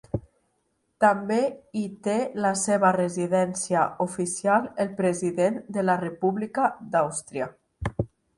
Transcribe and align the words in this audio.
També 1.03 1.35
hi 1.81 1.83
té 2.07 2.15
la 2.45 2.53
seva 2.61 2.91
residència 2.97 3.83
oficial 4.07 4.67
el 4.85 4.91
President 5.03 5.61
de 5.77 5.85
la 5.87 5.99
República 6.07 6.67
d'Àustria. 6.97 7.53